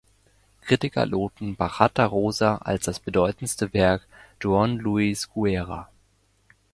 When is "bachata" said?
1.55-2.07